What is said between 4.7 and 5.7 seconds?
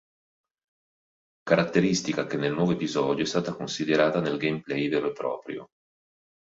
vero e proprio.